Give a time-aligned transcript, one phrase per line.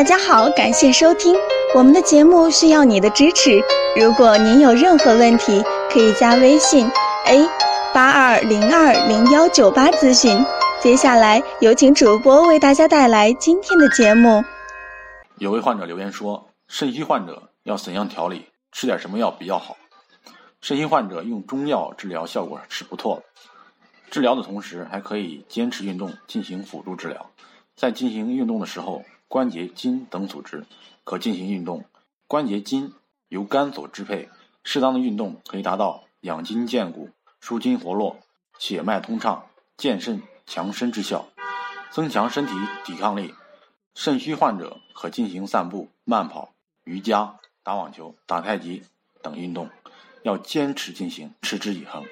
[0.00, 1.36] 大家好，感谢收听
[1.74, 3.62] 我们的节目，需要你的支持。
[4.00, 6.90] 如果您有任何问题，可以加微信
[7.26, 7.46] a
[7.92, 10.42] 八二零二零幺九八咨询。
[10.80, 14.42] 接下来有请主播为大家带来今天的节目。
[15.36, 19.76] 有位患者留言说，肾虚患者要怎样调理，吃点什么药比较好？
[20.62, 23.22] 肾虚患者用中药治疗效果是不错的，
[24.10, 27.26] 治疗的同时还可以坚持运动进行辅助治疗。
[27.80, 29.06] 在进行运动的时候。
[29.26, 30.66] 关节筋等组织
[31.04, 31.84] 可进行运动，
[32.26, 32.92] 关节筋
[33.28, 34.28] 由肝所支配，
[34.64, 38.18] 适当的运动可以达到养筋健骨、舒筋活络、
[38.58, 41.28] 血脉通畅、健肾强身之效，
[41.92, 42.52] 增强身体
[42.84, 43.32] 抵抗力。
[43.94, 48.82] 肾虚患者可进行散步、慢跑、瑜伽、打网球、打太极
[49.22, 49.70] 等运动，
[50.24, 52.04] 要坚持进行，持之以恒。